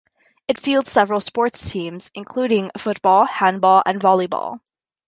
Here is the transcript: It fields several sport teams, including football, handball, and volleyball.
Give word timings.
It 0.47 0.59
fields 0.59 0.91
several 0.91 1.19
sport 1.21 1.53
teams, 1.53 2.09
including 2.15 2.71
football, 2.75 3.27
handball, 3.27 3.83
and 3.85 4.01
volleyball. 4.01 4.59